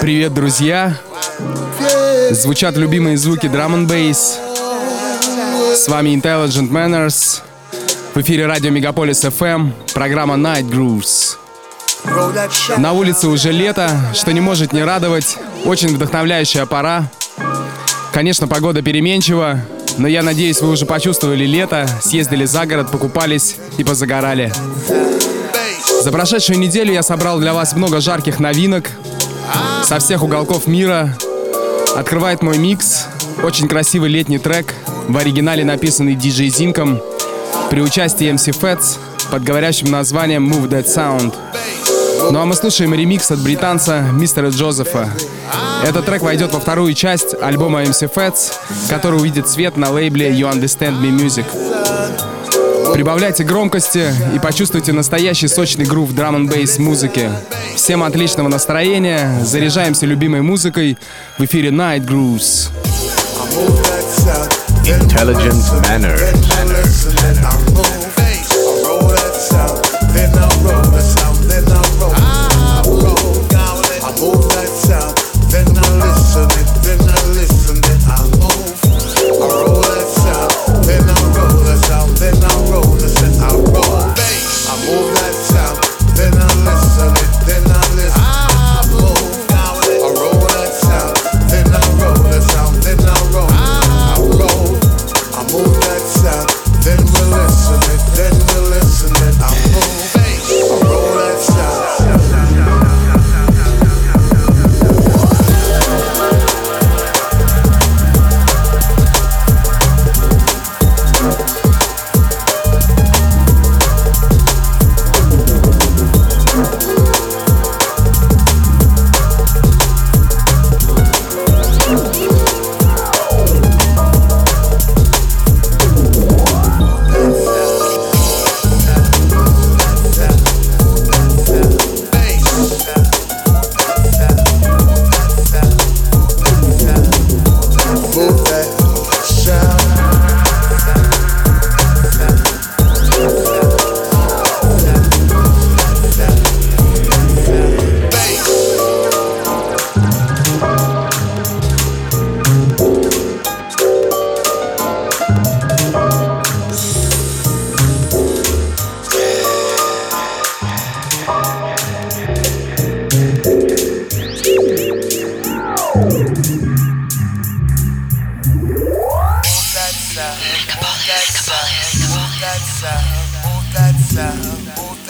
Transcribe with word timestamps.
Привет, 0.00 0.32
друзья! 0.34 0.96
Звучат 2.30 2.76
любимые 2.76 3.16
звуки 3.16 3.46
Drum 3.46 3.74
and 3.74 3.88
Bass. 3.88 4.36
С 5.74 5.88
вами 5.88 6.10
Intelligent 6.10 6.70
Manners. 6.70 7.40
В 8.14 8.20
эфире 8.20 8.46
радио 8.46 8.70
Мегаполис 8.70 9.24
FM, 9.24 9.72
программа 9.94 10.36
Night 10.36 10.70
Grooves. 10.70 11.38
На 12.78 12.92
улице 12.92 13.26
уже 13.26 13.50
лето, 13.50 13.90
что 14.14 14.32
не 14.32 14.40
может 14.40 14.72
не 14.72 14.84
радовать. 14.84 15.38
Очень 15.64 15.88
вдохновляющая 15.88 16.66
пора. 16.66 17.10
Конечно, 18.12 18.46
погода 18.46 18.80
переменчива, 18.80 19.58
но 19.98 20.06
я 20.06 20.22
надеюсь, 20.22 20.60
вы 20.60 20.70
уже 20.70 20.86
почувствовали 20.86 21.46
лето, 21.46 21.88
съездили 22.00 22.44
за 22.44 22.64
город, 22.64 22.92
покупались 22.92 23.56
и 23.76 23.82
позагорали. 23.82 24.52
За 26.06 26.12
прошедшую 26.12 26.60
неделю 26.60 26.92
я 26.92 27.02
собрал 27.02 27.40
для 27.40 27.52
вас 27.52 27.74
много 27.74 28.00
жарких 28.00 28.38
новинок 28.38 28.92
со 29.82 29.98
всех 29.98 30.22
уголков 30.22 30.68
мира. 30.68 31.12
Открывает 31.96 32.44
мой 32.44 32.58
микс. 32.58 33.06
Очень 33.42 33.66
красивый 33.66 34.08
летний 34.08 34.38
трек, 34.38 34.72
в 35.08 35.16
оригинале 35.16 35.64
написанный 35.64 36.14
диджей 36.14 36.48
Зинком 36.48 37.02
при 37.70 37.80
участии 37.80 38.32
MC 38.32 38.56
Fats 38.56 38.98
под 39.32 39.42
говорящим 39.42 39.90
названием 39.90 40.48
Move 40.48 40.68
That 40.68 40.86
Sound. 40.86 41.34
Ну 42.30 42.38
а 42.38 42.44
мы 42.44 42.54
слушаем 42.54 42.94
ремикс 42.94 43.32
от 43.32 43.40
британца 43.40 44.02
мистера 44.12 44.50
Джозефа. 44.50 45.10
Этот 45.84 46.06
трек 46.06 46.22
войдет 46.22 46.52
во 46.52 46.60
вторую 46.60 46.94
часть 46.94 47.34
альбома 47.34 47.82
MC 47.82 48.08
Fats, 48.14 48.52
который 48.88 49.18
увидит 49.18 49.48
свет 49.48 49.76
на 49.76 49.90
лейбле 49.90 50.30
You 50.30 50.52
Understand 50.52 51.00
Me 51.00 51.10
Music. 51.10 51.46
Прибавляйте 52.96 53.44
громкости 53.44 54.10
и 54.34 54.38
почувствуйте 54.38 54.94
настоящий 54.94 55.48
сочный 55.48 55.84
грув 55.84 56.14
драм 56.14 56.34
н 56.34 56.46
бейс 56.46 56.78
музыки. 56.78 57.28
Всем 57.74 58.02
отличного 58.02 58.48
настроения, 58.48 59.38
заряжаемся 59.44 60.06
любимой 60.06 60.40
музыкой 60.40 60.96
в 61.36 61.44
эфире 61.44 61.68
Night 61.68 62.06
Grooves. 62.06 62.70
Intelligent 64.86 65.62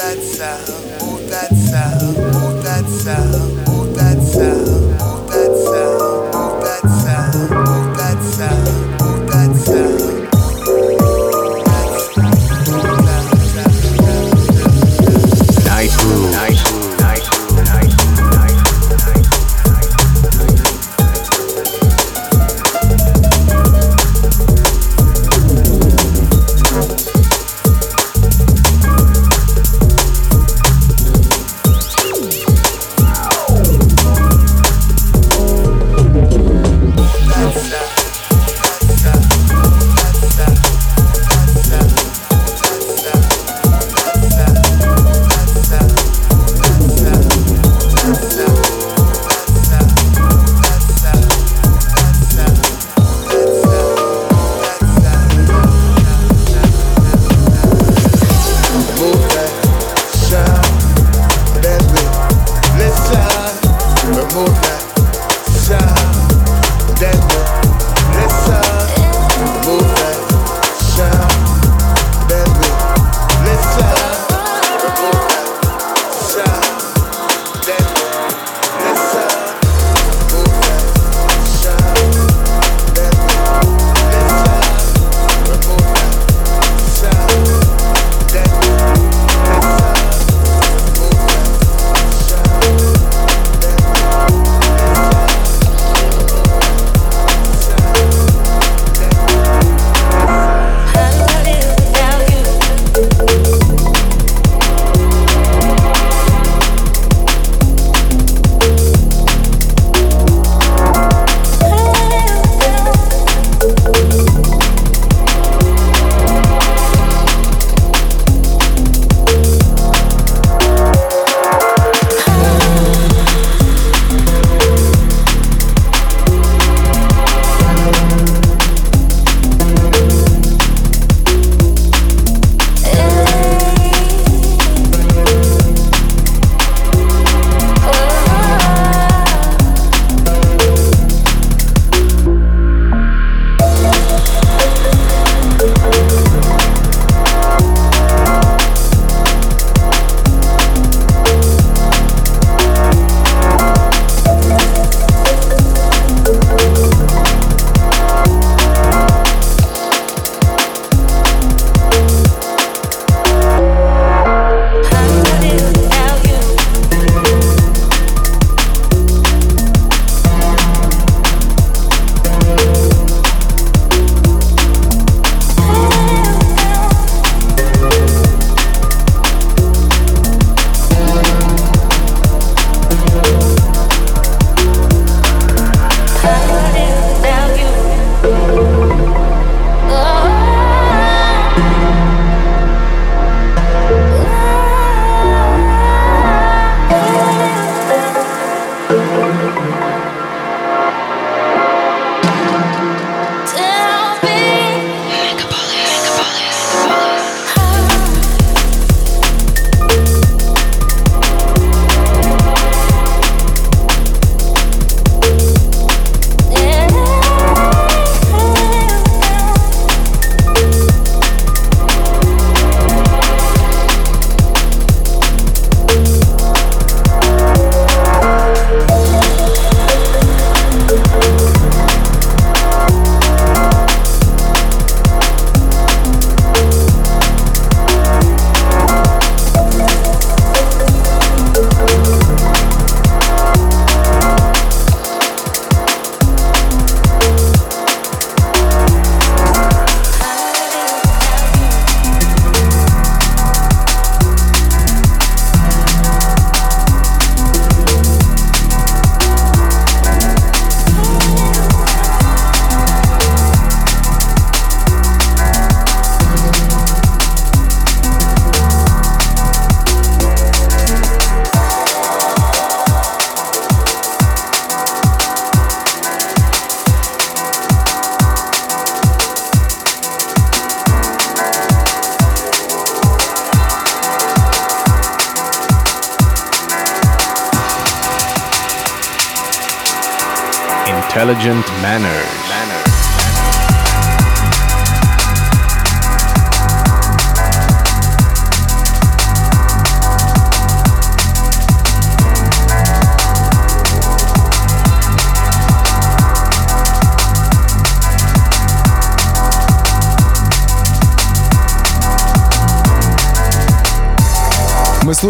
that 0.07 0.23
sound, 0.23 1.03
move 1.03 1.29
that 1.31 1.53
sound, 1.53 2.17
move 2.17 2.63
that 2.63 2.87
sound. 2.87 3.56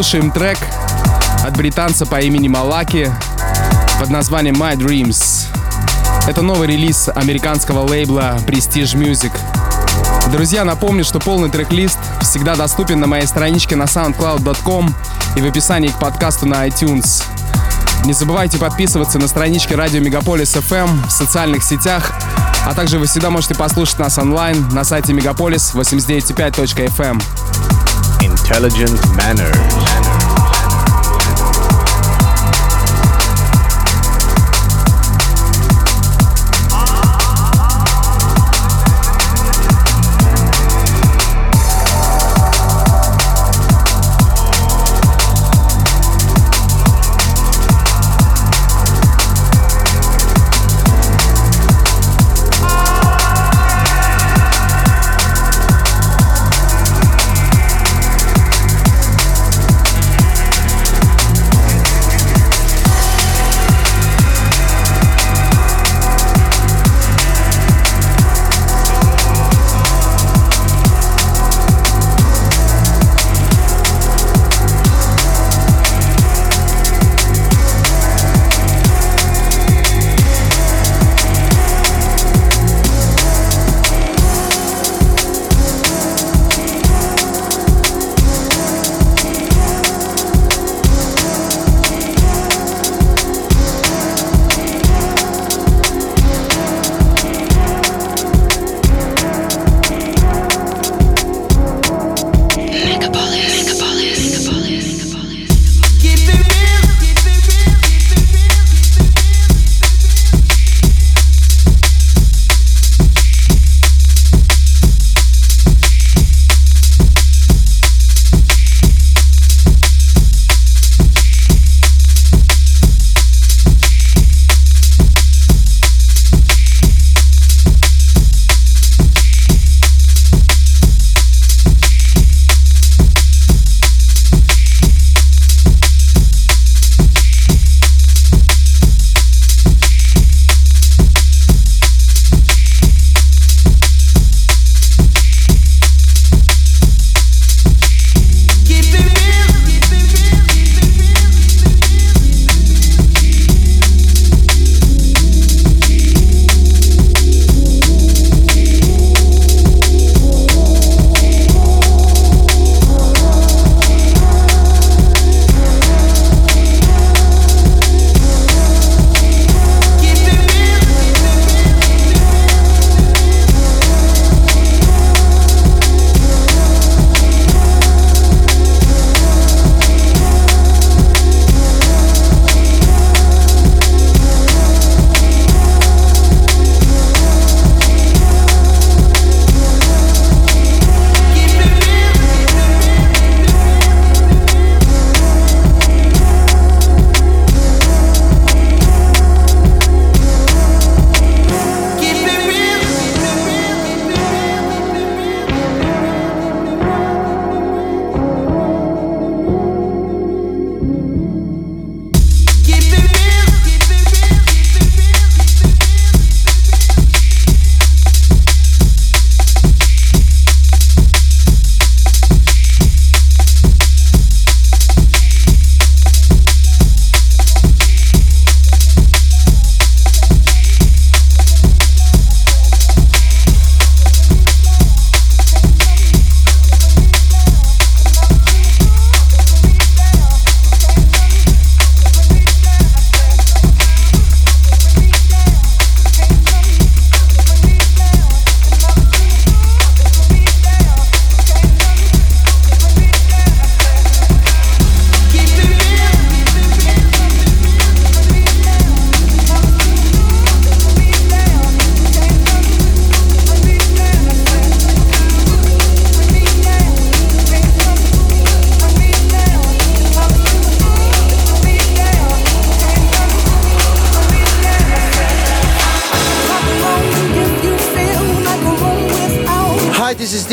Слушаем 0.06 0.30
трек 0.30 0.58
от 1.44 1.56
британца 1.56 2.06
по 2.06 2.20
имени 2.20 2.46
Малаки 2.46 3.10
под 3.98 4.08
названием 4.08 4.54
My 4.54 4.76
Dreams. 4.76 5.46
Это 6.28 6.42
новый 6.42 6.68
релиз 6.68 7.08
американского 7.12 7.80
лейбла 7.80 8.38
Prestige 8.46 8.94
Music. 8.94 9.32
Друзья, 10.30 10.64
напомню, 10.64 11.02
что 11.02 11.18
полный 11.18 11.50
трек-лист 11.50 11.98
всегда 12.20 12.54
доступен 12.54 13.00
на 13.00 13.08
моей 13.08 13.26
страничке 13.26 13.74
на 13.74 13.86
soundcloud.com 13.86 14.94
и 15.34 15.40
в 15.40 15.44
описании 15.44 15.88
к 15.88 15.98
подкасту 15.98 16.46
на 16.46 16.68
iTunes. 16.68 17.24
Не 18.04 18.12
забывайте 18.12 18.58
подписываться 18.58 19.18
на 19.18 19.26
странички 19.26 19.72
Радио 19.72 19.98
Мегаполис 19.98 20.54
FM 20.54 21.08
в 21.08 21.10
социальных 21.10 21.64
сетях, 21.64 22.12
а 22.64 22.74
также 22.74 23.00
вы 23.00 23.06
всегда 23.06 23.30
можете 23.30 23.56
послушать 23.56 23.98
нас 23.98 24.18
онлайн 24.18 24.68
на 24.68 24.84
сайте 24.84 25.12
megapolis89.5.fm. 25.14 27.75
Intelligent 28.26 28.98
Manners. 29.16 30.15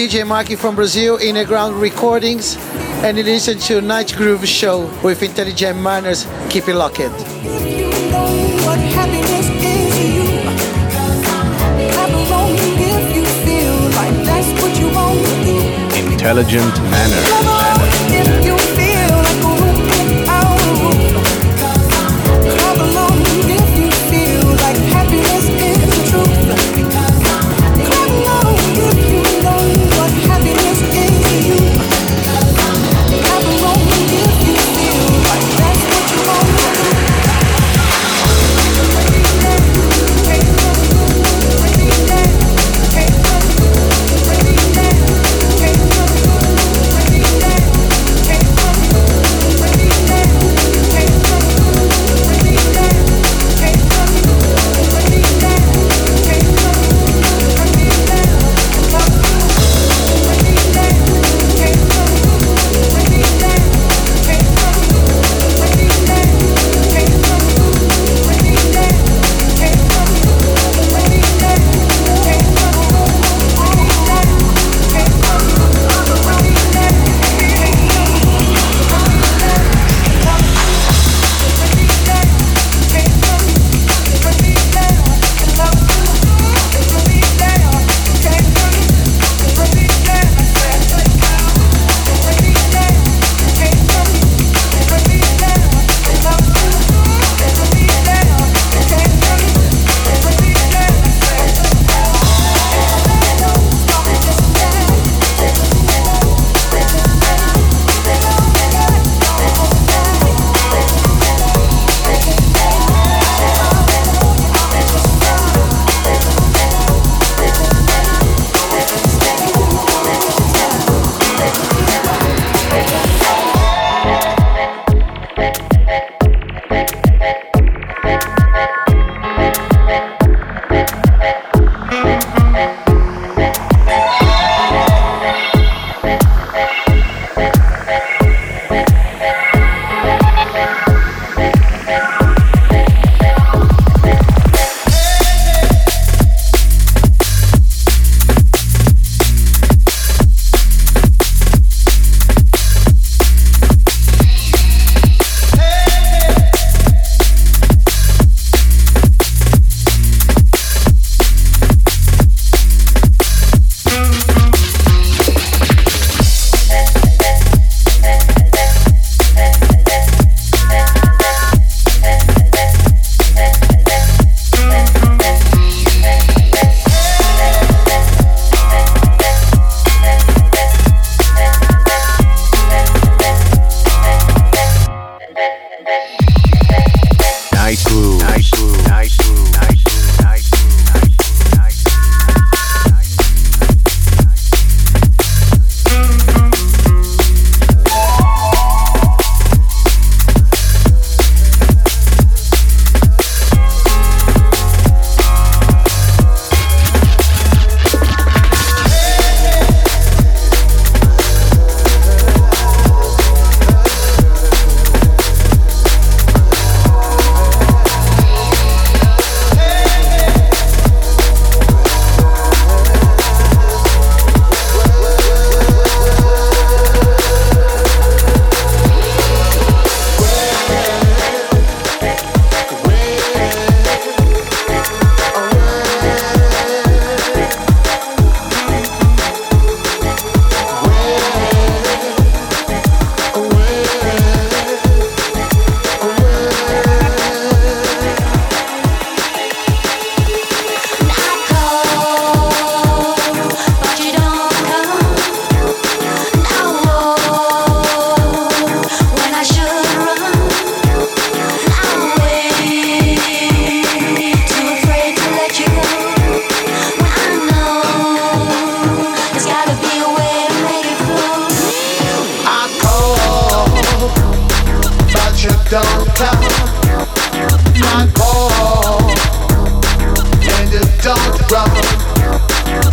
DJ 0.04 0.26
Maki 0.28 0.58
from 0.58 0.76
Brazil, 0.76 1.16
Inner 1.16 1.46
Ground 1.46 1.78
Recordings, 1.78 2.58
and 3.06 3.18
listen 3.18 3.58
to 3.60 3.80
Night 3.80 4.14
Groove 4.18 4.46
Show 4.46 4.92
with 5.02 5.24
Intelligent 5.24 5.80
Manners. 5.80 6.28
Keep 6.50 6.68
it 6.68 6.76
locked. 6.76 7.00
Intelligent 16.12 16.78
Manners. 16.92 17.33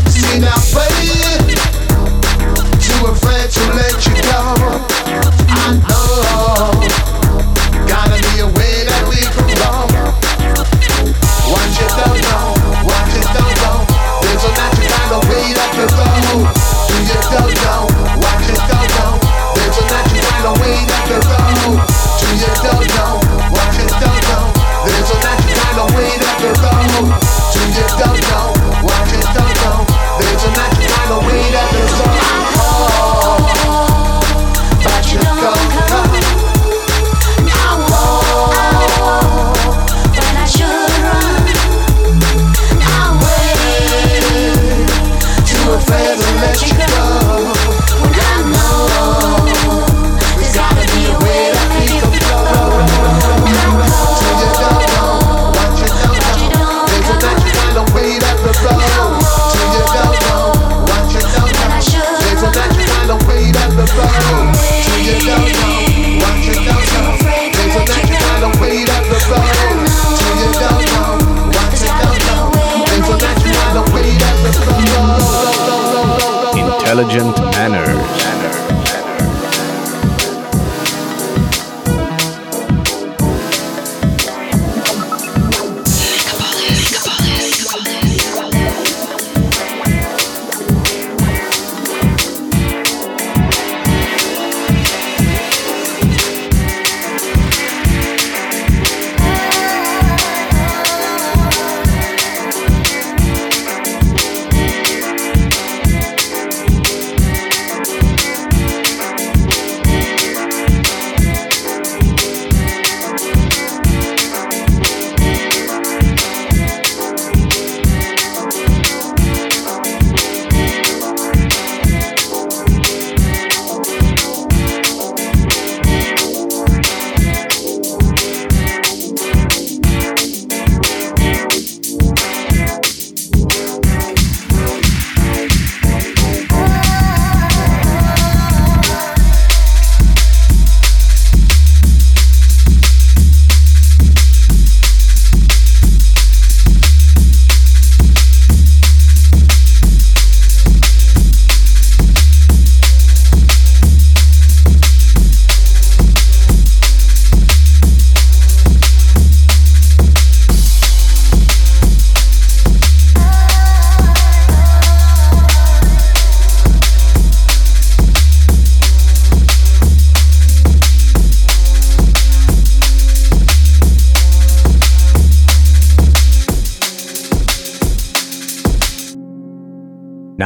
See 0.08 0.38
now, 0.40 0.56
baby. 0.74 1.19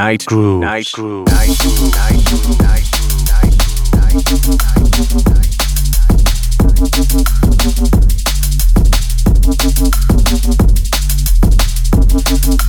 Night 0.05 0.21
Groove. 0.27 0.61
Night 0.61 0.91
Groove. 0.93 1.25
Night 1.25 1.57
Groove. 1.57 1.89
Night 1.95 2.21
Groove. 2.29 2.61
Night 2.61 2.85
Groove. 4.13 4.61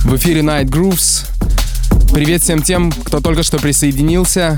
В 0.03 0.15
эфире 0.15 0.41
Night 0.41 0.65
Grooves. 0.65 1.27
Привет 2.11 2.41
всем 2.41 2.63
тем, 2.63 2.91
кто 2.91 3.19
только 3.19 3.43
что 3.43 3.59
присоединился. 3.59 4.57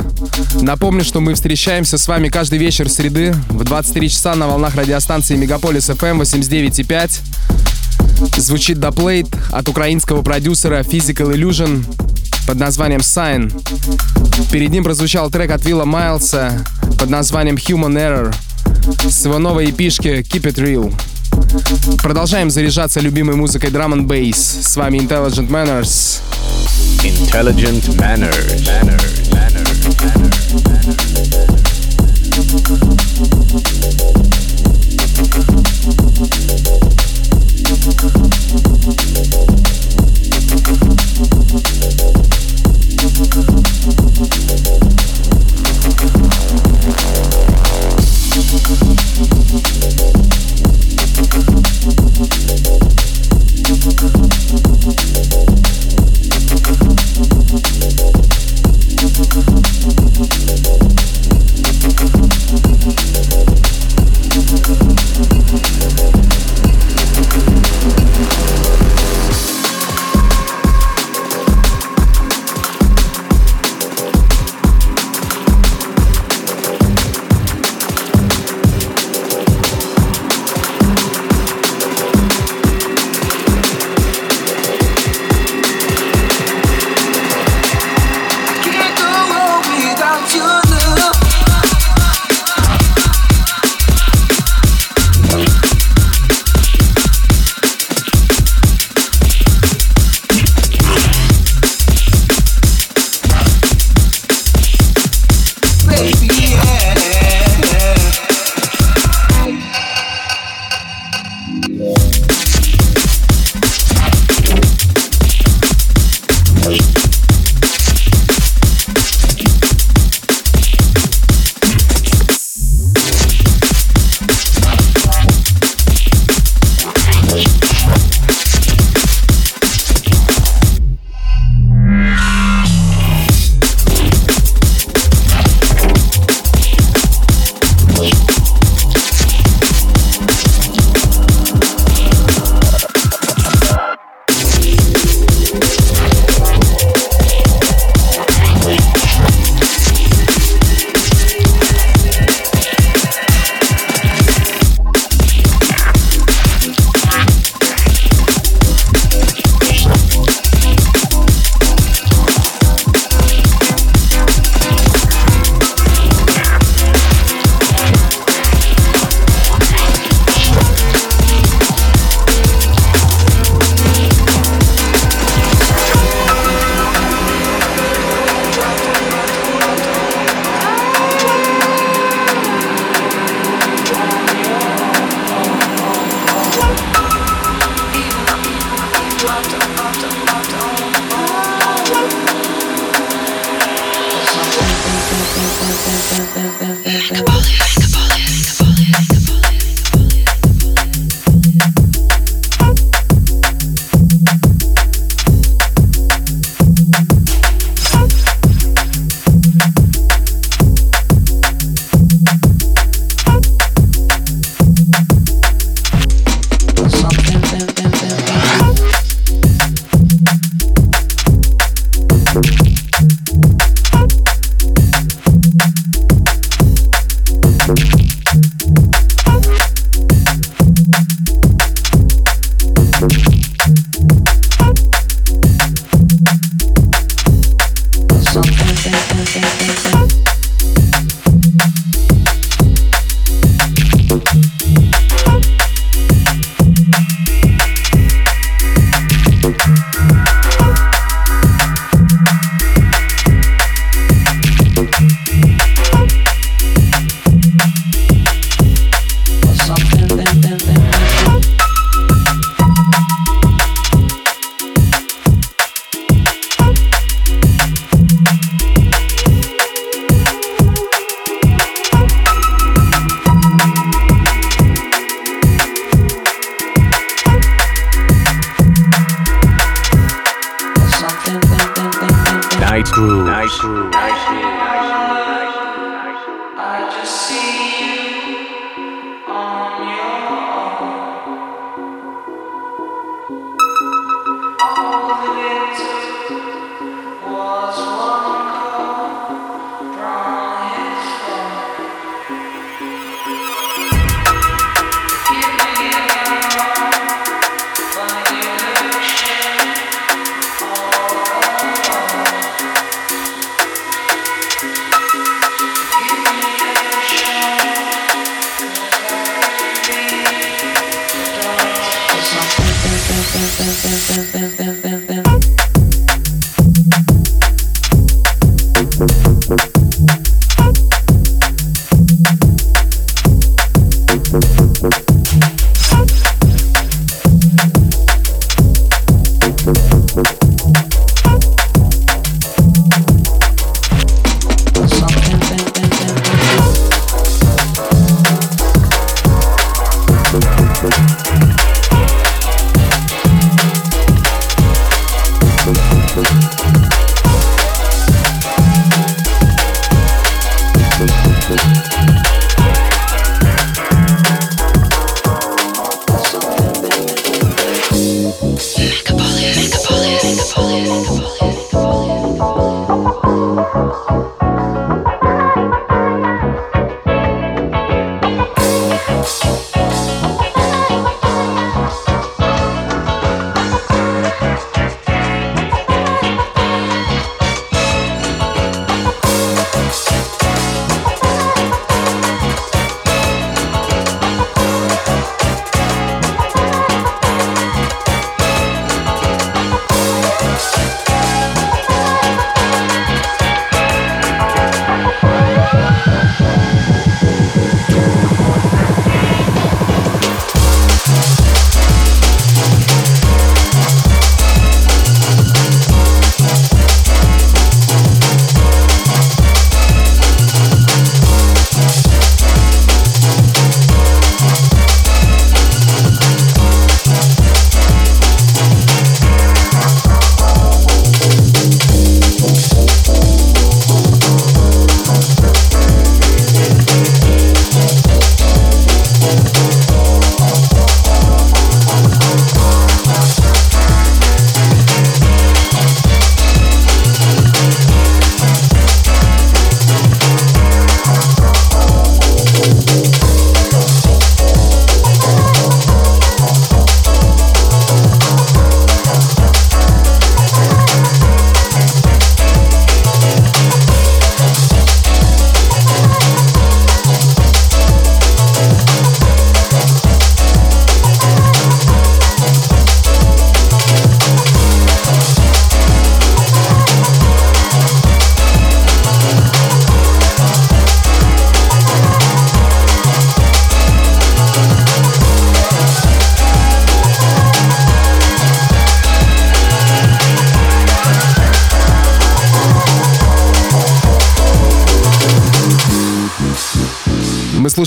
Напомню, 0.61 1.03
что 1.03 1.19
мы 1.19 1.33
встречаемся 1.33 1.97
с 1.97 2.07
вами 2.07 2.29
каждый 2.29 2.59
вечер 2.59 2.87
среды 2.87 3.35
в 3.49 3.65
23 3.65 4.09
часа 4.09 4.35
на 4.35 4.47
волнах 4.47 4.75
радиостанции 4.75 5.35
Мегаполис 5.35 5.89
FM 5.89 6.21
89.5. 6.21 8.39
Звучит 8.39 8.79
доплейт 8.79 9.27
от 9.51 9.67
украинского 9.67 10.21
продюсера 10.21 10.79
Physical 10.79 11.33
Illusion 11.33 11.83
под 12.49 12.57
названием 12.57 13.01
Sign. 13.01 13.53
Перед 14.51 14.71
ним 14.71 14.83
прозвучал 14.83 15.29
трек 15.29 15.51
от 15.51 15.63
Вилла 15.63 15.85
Майлса 15.85 16.65
под 16.97 17.07
названием 17.07 17.57
Human 17.57 17.93
Error 17.95 18.33
с 19.07 19.23
его 19.23 19.38
новой 19.38 19.69
эпишки 19.69 20.25
Keep 20.27 20.51
It 20.51 20.55
Real. 20.55 20.91
Продолжаем 22.01 22.49
заряжаться 22.49 23.01
любимой 23.01 23.35
музыкой 23.35 23.69
Drum 23.69 23.93
and 23.93 24.07
Bass. 24.07 24.63
С 24.63 24.75
вами 24.77 24.97
Intelligent 24.97 25.47
Manners. 25.47 26.21
Intelligent 27.03 27.88
Manners. 27.95 28.65
Manners. 28.65 29.29
Manners. 29.31 29.69
Manners. 32.65 33.09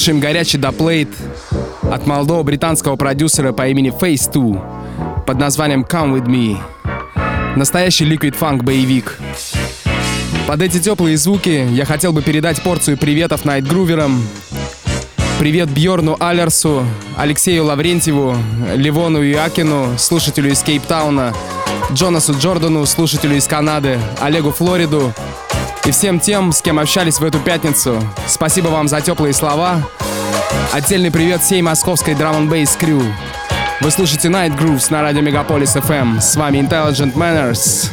Слушаем 0.02 0.18
горячий 0.18 0.58
доплейт 0.58 1.10
от 1.88 2.08
молодого 2.08 2.42
британского 2.42 2.96
продюсера 2.96 3.52
по 3.52 3.68
имени 3.68 3.96
Face 3.96 4.28
2 4.32 5.22
под 5.24 5.38
названием 5.38 5.82
Come 5.88 6.16
With 6.16 6.26
Me. 6.26 6.58
Настоящий 7.54 8.04
ликвид 8.04 8.34
фанк 8.34 8.64
боевик. 8.64 9.16
Под 10.48 10.60
эти 10.60 10.80
теплые 10.80 11.16
звуки 11.16 11.68
я 11.70 11.84
хотел 11.84 12.12
бы 12.12 12.20
передать 12.20 12.60
порцию 12.62 12.98
приветов 12.98 13.44
Найтгруверам. 13.44 14.26
Привет 15.38 15.70
Бьорну 15.70 16.16
Алерсу, 16.18 16.84
Алексею 17.16 17.66
Лаврентьеву, 17.66 18.34
Ливону 18.74 19.24
Иакину, 19.24 19.96
слушателю 19.98 20.50
из 20.50 20.64
Кейптауна, 20.64 21.32
Джонасу 21.92 22.34
Джордану, 22.36 22.86
слушателю 22.86 23.36
из 23.36 23.46
Канады, 23.46 24.00
Олегу 24.20 24.50
Флориду 24.50 25.14
и 25.86 25.90
всем 25.90 26.20
тем, 26.20 26.52
с 26.52 26.60
кем 26.60 26.78
общались 26.78 27.18
в 27.18 27.24
эту 27.24 27.38
пятницу. 27.38 28.02
Спасибо 28.26 28.68
вам 28.68 28.88
за 28.88 29.00
теплые 29.00 29.32
слова. 29.32 29.82
Отдельный 30.72 31.10
привет 31.10 31.42
всей 31.42 31.62
московской 31.62 32.14
драм 32.14 32.36
н 32.36 32.48
бейс 32.48 32.76
крю. 32.76 33.02
Вы 33.80 33.90
слушаете 33.90 34.28
Night 34.28 34.56
Grooves 34.56 34.86
на 34.90 35.02
радио 35.02 35.20
Мегаполис 35.22 35.74
FM. 35.76 36.20
С 36.20 36.36
вами 36.36 36.58
Intelligent 36.58 37.14
Manners. 37.14 37.90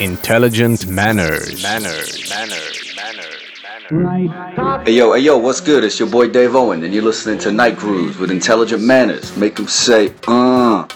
Intelligent 0.00 0.86
manners. 0.86 1.62
Manners. 1.62 2.28
Manners. 2.28 2.94
Manners. 2.96 4.84
Hey 4.86 4.92
yo, 4.92 5.12
hey 5.12 5.20
yo, 5.20 5.38
what's 5.38 5.60
good? 5.60 5.84
It's 5.84 5.98
your 5.98 6.08
boy 6.08 6.28
Dave 6.28 6.54
Owen, 6.56 6.82
and 6.84 6.92
you're 6.92 7.02
listening 7.02 7.38
to 7.40 7.52
Night 7.52 7.76
Grooves 7.76 8.18
with 8.18 8.30
Intelligent 8.30 8.82
Manners. 8.82 9.36
Make 9.36 9.56
them 9.56 9.68
say, 9.68 10.12
uh. 10.26 10.86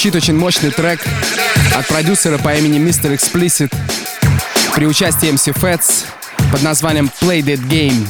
Звучит 0.00 0.16
очень 0.16 0.34
мощный 0.34 0.70
трек 0.70 0.98
от 1.76 1.86
продюсера 1.86 2.38
по 2.38 2.54
имени 2.54 2.78
Mr. 2.80 3.14
Explicit 3.14 3.70
при 4.74 4.86
участии 4.86 5.28
MC 5.30 5.54
Fats 5.54 6.06
под 6.50 6.62
названием 6.62 7.10
Play 7.20 7.42
That 7.42 7.60
Game. 7.68 8.08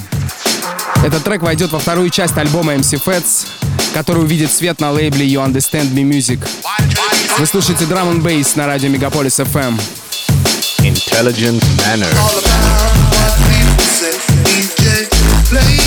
Этот 1.05 1.25
трек 1.25 1.43
войдет 1.43 1.73
во 1.73 1.81
вторую 1.81 2.11
часть 2.11 2.39
альбома 2.39 2.75
MC 2.75 3.03
Fats, 3.05 3.49
который 3.93 4.23
увидит 4.23 4.53
свет 4.53 4.81
на 4.81 4.93
лейбле 4.93 5.27
You 5.27 5.45
Understand 5.45 5.93
Me 5.93 6.09
Music. 6.09 6.39
Вы 7.39 7.47
слушаете 7.47 7.87
Drum 7.87 8.15
and 8.15 8.23
Bass 8.23 8.53
на 8.55 8.69
радио 8.69 8.89
Мегаполис 8.89 9.41
FM. 9.41 9.77
Intelligent 10.85 11.61
manner. 11.79 12.07
All 12.21 12.39
about 12.39 12.95
what 13.11 13.35
people 13.49 13.85
say. 13.99 14.15
DJ, 14.45 15.09
play 15.49 15.80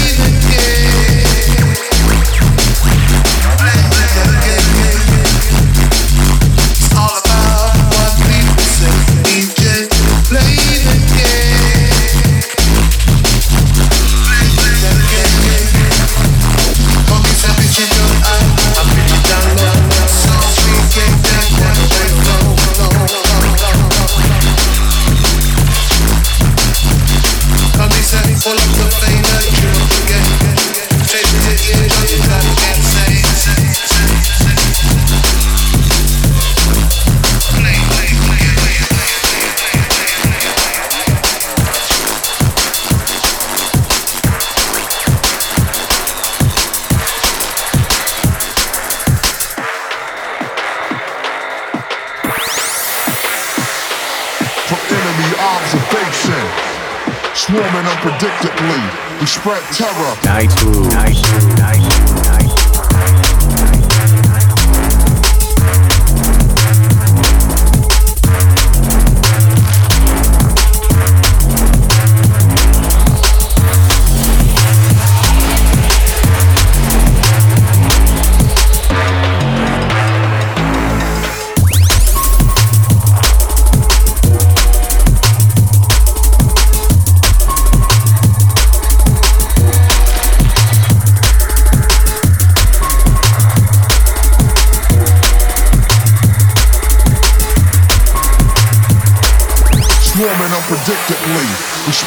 we 58.23 59.25
spread 59.25 59.61
terror. 59.73 60.15
Night. 60.23 60.49
Night. 60.93 61.21
Night 61.59 61.92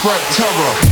spread 0.07 0.21
terror. 0.31 0.86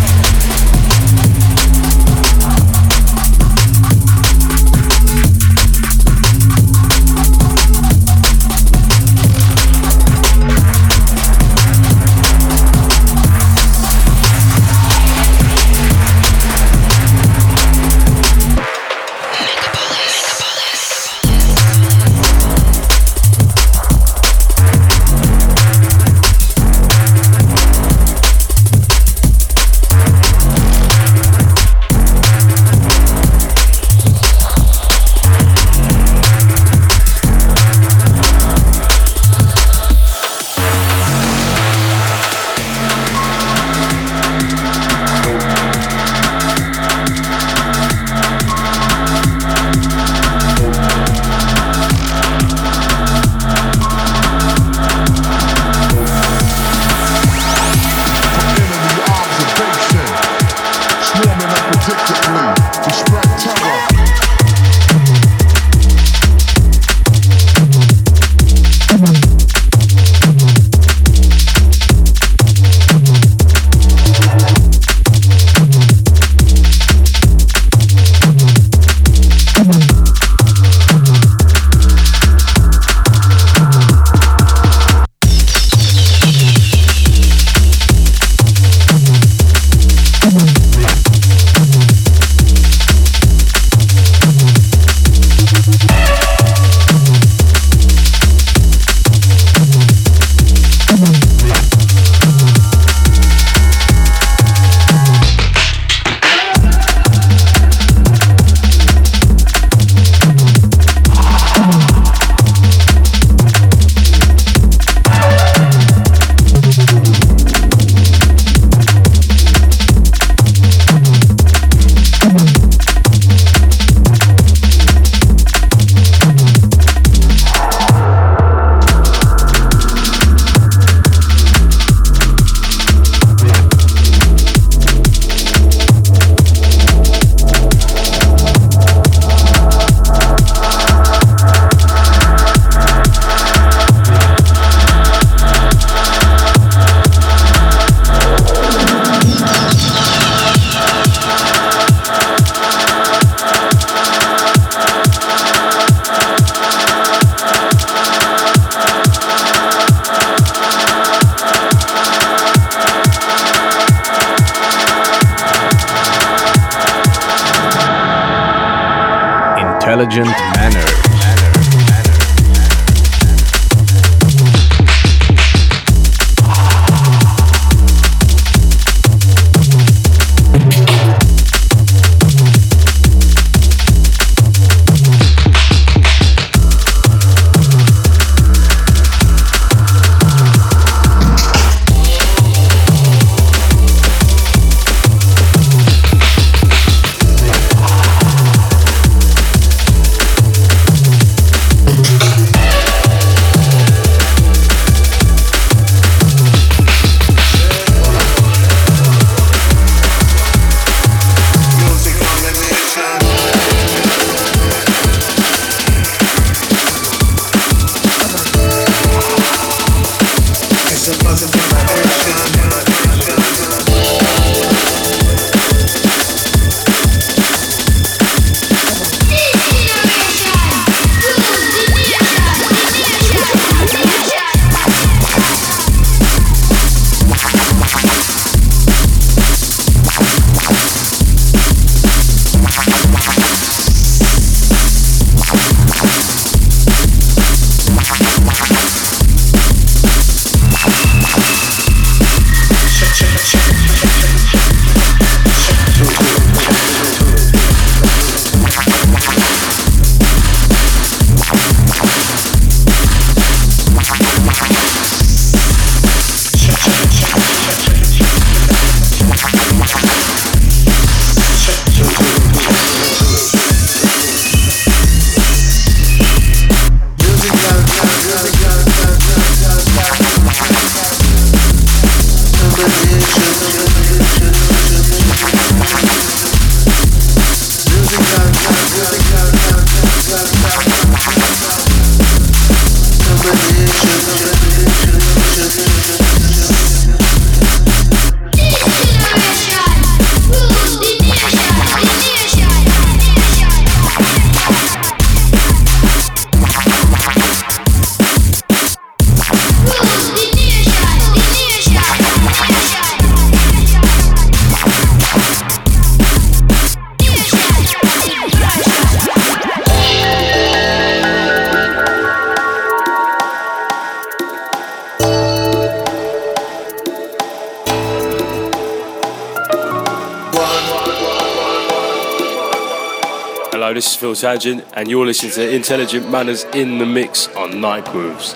Phil 334.25 334.35
Tangent, 334.35 334.83
and 334.95 335.07
you're 335.11 335.27
listening 335.27 335.53
to 335.53 335.75
Intelligent 335.75 336.31
Manners 336.31 336.65
in 336.73 336.97
the 336.97 337.05
Mix 337.05 337.47
on 337.49 337.79
Night 337.79 338.07
Grooves. 338.07 338.55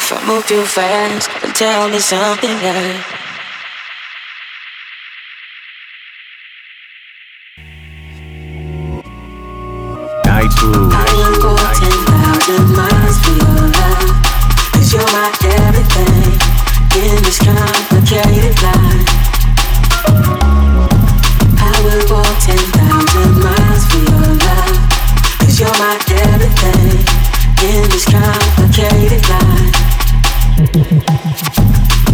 Music 0.00 0.18
combination. 0.18 0.48
too 0.48 0.64
fast 0.64 1.28
and 1.44 1.54
tell 1.54 1.88
me 1.88 1.98
something 1.98 2.56
Night 10.24 10.50
Groove. 10.58 10.92
I 10.92 11.04
will 11.18 11.36
go 11.42 11.52
10,000 11.56 12.76
miles 12.76 13.16
for 13.20 13.34
your 13.36 13.68
love 13.76 14.10
Cause 14.72 14.92
you're 14.92 15.12
my 15.12 15.28
everything 15.44 16.32
In 16.96 17.22
this 17.24 17.38
complicated 17.38 18.56
life 18.62 19.08
I 21.60 21.76
will 21.84 22.04
go 22.08 22.22
10,000 22.40 23.44
miles 23.44 23.84
for 23.90 24.00
your 24.08 24.32
love 24.48 24.76
Cause 25.40 25.60
you're 25.60 25.78
my 25.78 25.94
everything 26.08 27.04
In 27.68 27.82
this 27.90 28.06
complicated 28.06 29.28
life 29.28 29.89
Sí, 30.56 30.66
sí. 32.06 32.09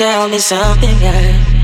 Tell 0.00 0.30
me 0.30 0.38
something, 0.38 0.98
yeah. 1.02 1.59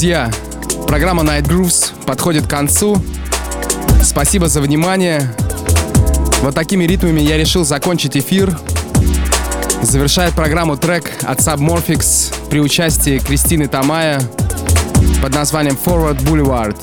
Друзья, 0.00 0.30
программа 0.86 1.22
Night 1.22 1.42
Grooves 1.42 1.92
подходит 2.06 2.46
к 2.46 2.48
концу. 2.48 2.96
Спасибо 4.02 4.48
за 4.48 4.62
внимание. 4.62 5.30
Вот 6.40 6.54
такими 6.54 6.84
ритмами 6.84 7.20
я 7.20 7.36
решил 7.36 7.66
закончить 7.66 8.16
эфир. 8.16 8.58
Завершает 9.82 10.32
программу 10.32 10.78
трек 10.78 11.12
от 11.24 11.40
Submorphix 11.40 12.32
при 12.48 12.60
участии 12.60 13.18
Кристины 13.18 13.68
Тамая 13.68 14.22
под 15.20 15.34
названием 15.34 15.76
Forward 15.84 16.18
Boulevard. 16.22 16.78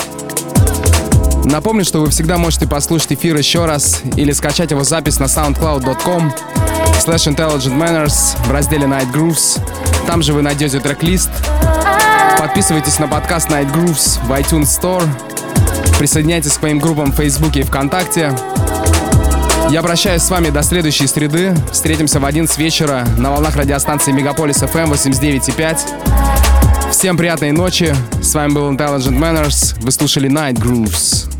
Напомню, 1.49 1.85
что 1.85 2.01
вы 2.01 2.11
всегда 2.11 2.37
можете 2.37 2.67
послушать 2.67 3.13
эфир 3.13 3.35
еще 3.35 3.65
раз 3.65 4.03
или 4.15 4.31
скачать 4.31 4.69
его 4.69 4.83
запись 4.83 5.17
на 5.17 5.23
soundcloud.com 5.23 6.31
slash 7.03 7.35
intelligent 7.35 7.75
manners 7.75 8.37
в 8.45 8.51
разделе 8.51 8.85
Night 8.85 9.11
Grooves. 9.11 9.59
Там 10.05 10.21
же 10.21 10.33
вы 10.33 10.43
найдете 10.43 10.79
трек-лист, 10.79 11.31
Подписывайтесь 12.37 12.99
на 12.99 13.07
подкаст 13.07 13.49
Night 13.49 13.73
Grooves 13.73 14.19
в 14.25 14.31
iTunes 14.31 14.65
Store. 14.65 15.03
Присоединяйтесь 15.97 16.53
к 16.53 16.61
моим 16.61 16.77
группам 16.77 17.11
в 17.11 17.15
Фейсбуке 17.15 17.61
и 17.61 17.63
ВКонтакте. 17.63 18.31
Я 19.69 19.81
прощаюсь 19.81 20.21
с 20.21 20.29
вами 20.29 20.49
до 20.49 20.61
следующей 20.61 21.07
среды. 21.07 21.55
Встретимся 21.71 22.19
в 22.19 22.25
11 22.25 22.57
вечера 22.59 23.07
на 23.17 23.31
волнах 23.31 23.55
радиостанции 23.55 24.11
Мегаполис 24.11 24.61
FM 24.61 24.91
89.5. 24.93 26.91
Всем 26.91 27.17
приятной 27.17 27.51
ночи. 27.51 27.95
С 28.21 28.33
вами 28.35 28.53
был 28.53 28.71
Intelligent 28.71 29.17
Manners. 29.17 29.75
Вы 29.81 29.91
слушали 29.91 30.29
Night 30.29 30.53
Grooves. 30.53 31.36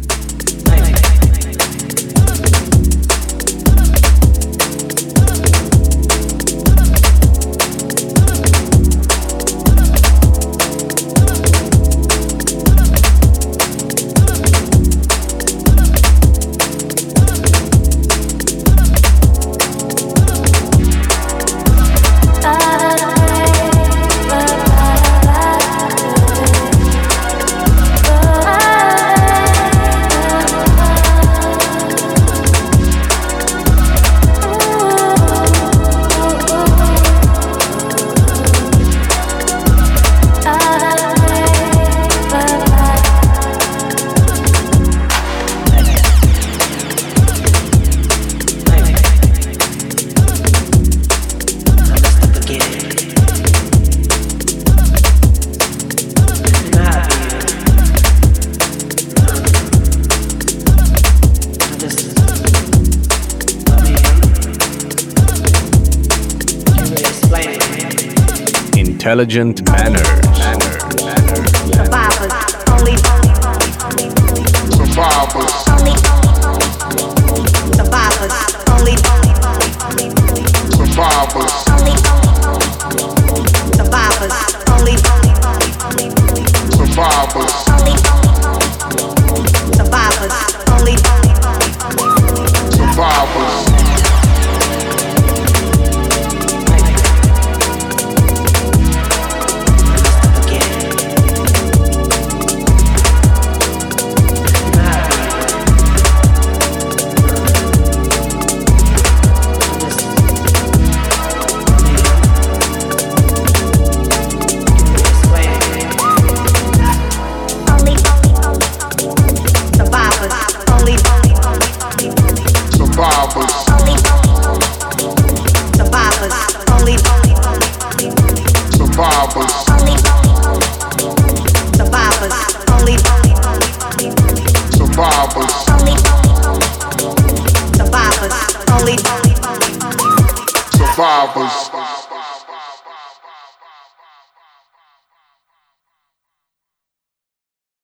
Intelligent 69.08 69.64
manner. 69.70 70.26